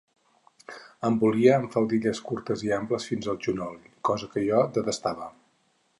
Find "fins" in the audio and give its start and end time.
3.11-3.29